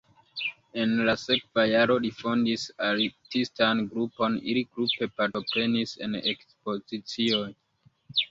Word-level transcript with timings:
En 0.83 0.93
la 1.07 1.13
sekva 1.23 1.65
jaro 1.71 1.97
li 2.05 2.09
fondis 2.21 2.63
artistan 2.87 3.83
grupon, 3.91 4.39
ili 4.53 4.65
grupe 4.77 5.09
partoprenis 5.21 5.93
en 6.07 6.19
ekspozicioj. 6.33 7.47